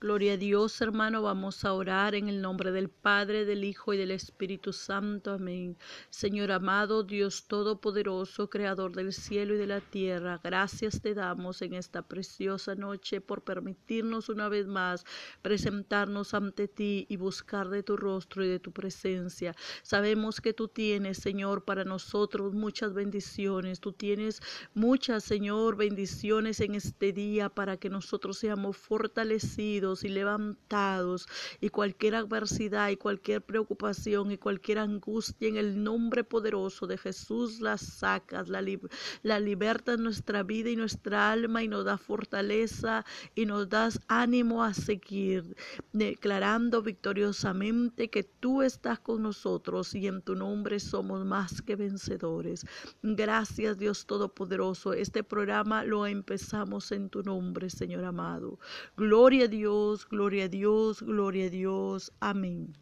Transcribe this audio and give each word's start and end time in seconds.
Gloria 0.00 0.34
a 0.34 0.36
Dios, 0.36 0.78
hermano. 0.82 1.22
Vamos 1.22 1.64
a 1.64 1.72
orar 1.72 2.14
en 2.14 2.28
el 2.28 2.42
nombre 2.42 2.72
del 2.72 2.90
Padre, 2.90 3.46
del 3.46 3.64
Hijo 3.64 3.94
y 3.94 3.96
del 3.96 4.10
Espíritu 4.10 4.72
Santo. 4.72 5.32
Amén. 5.32 5.78
Señor 6.10 6.52
amado, 6.52 7.04
Dios 7.04 7.46
Todopoderoso, 7.46 8.50
Creador 8.50 8.94
del 8.94 9.14
cielo 9.14 9.54
y 9.54 9.56
de 9.56 9.66
la 9.66 9.80
tierra, 9.80 10.40
gracias 10.44 11.00
te 11.00 11.14
damos 11.14 11.62
en 11.62 11.72
esta 11.72 12.02
preciosa 12.02 12.74
noche 12.74 13.22
por 13.22 13.44
permitirnos 13.44 14.28
una 14.28 14.50
vez 14.50 14.66
más 14.66 15.06
presentarnos 15.40 16.34
ante 16.34 16.68
ti 16.68 17.06
y 17.08 17.16
buscar 17.16 17.70
de 17.70 17.82
tu 17.82 17.96
rostro 17.96 18.44
y 18.44 18.48
de 18.48 18.60
tu 18.60 18.72
presencia. 18.72 19.54
Sabemos 19.82 20.42
que 20.42 20.52
tú 20.52 20.68
tienes, 20.68 21.18
Señor, 21.18 21.64
para 21.64 21.84
nosotros 21.84 22.52
muchas 22.52 22.92
bendiciones. 22.92 23.80
Tú 23.80 23.92
tienes 23.92 24.42
muchas, 24.74 25.24
Señor, 25.24 25.76
bendiciones 25.76 26.60
en 26.60 26.74
este 26.74 27.12
día 27.12 27.48
para 27.48 27.78
que 27.78 27.88
nosotros 27.88 28.36
seamos 28.38 28.76
fortalecidos 28.76 29.83
y 29.84 30.08
levantados 30.08 31.28
y 31.60 31.68
cualquier 31.68 32.14
adversidad 32.14 32.88
y 32.88 32.96
cualquier 32.96 33.42
preocupación 33.42 34.30
y 34.30 34.38
cualquier 34.38 34.78
angustia 34.78 35.48
en 35.48 35.56
el 35.56 35.82
nombre 35.82 36.24
poderoso 36.24 36.86
de 36.86 36.96
Jesús 36.96 37.60
la 37.60 37.76
sacas, 37.76 38.48
la, 38.48 38.64
la 39.22 39.40
libertas 39.40 39.96
en 39.96 40.04
nuestra 40.04 40.42
vida 40.42 40.70
y 40.70 40.76
nuestra 40.76 41.30
alma 41.32 41.62
y 41.62 41.68
nos 41.68 41.84
da 41.84 41.98
fortaleza 41.98 43.04
y 43.34 43.44
nos 43.44 43.68
das 43.68 44.00
ánimo 44.08 44.64
a 44.64 44.72
seguir, 44.72 45.54
declarando 45.92 46.80
victoriosamente 46.80 48.08
que 48.08 48.24
tú 48.24 48.62
estás 48.62 48.98
con 49.00 49.22
nosotros 49.22 49.94
y 49.94 50.06
en 50.06 50.22
tu 50.22 50.34
nombre 50.34 50.80
somos 50.80 51.26
más 51.26 51.60
que 51.60 51.76
vencedores. 51.76 52.64
Gracias 53.02 53.78
Dios 53.78 54.06
Todopoderoso. 54.06 54.94
Este 54.94 55.22
programa 55.22 55.84
lo 55.84 56.06
empezamos 56.06 56.90
en 56.92 57.10
tu 57.10 57.22
nombre, 57.22 57.68
Señor 57.68 58.04
amado. 58.04 58.58
Gloria 58.96 59.44
a 59.44 59.48
Dios 59.74 60.06
gloria 60.06 60.44
a 60.44 60.48
Dios, 60.48 61.02
gloria 61.02 61.46
a 61.46 61.50
Dios. 61.50 62.12
Amén. 62.20 62.72